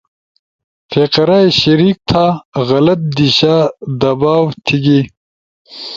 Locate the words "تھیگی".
4.65-5.01